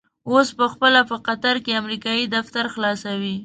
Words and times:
اوس 0.31 0.47
په 0.59 0.65
خپله 0.73 0.99
په 1.09 1.15
قطر 1.27 1.55
کې 1.65 1.77
امريکايي 1.81 2.25
دفتر 2.35 2.65
خلاصوي. 2.73 3.35